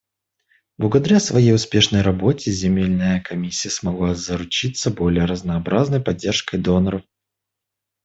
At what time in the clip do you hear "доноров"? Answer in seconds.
6.57-7.03